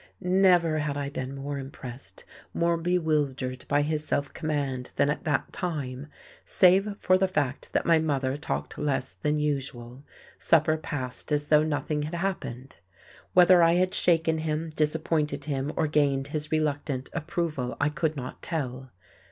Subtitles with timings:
[0.19, 5.53] Never had I been more impressed, more bewildered by his self command than at that
[5.53, 6.07] time.
[6.43, 10.03] Save for the fact that my mother talked less than usual,
[10.39, 12.77] supper passed as though nothing had happened.
[13.33, 18.41] Whether I had shaken him, disappointed him, or gained his reluctant approval I could not
[18.41, 18.89] tell.